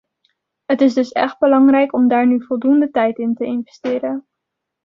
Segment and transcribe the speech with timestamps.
[0.65, 4.27] Het is dus echt belangrijk om daar nu voldoende tijd in te investeren.